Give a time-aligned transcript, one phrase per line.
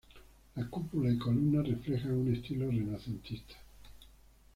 [0.55, 3.53] La cúpula y columnas reflejan un estilo renacentista.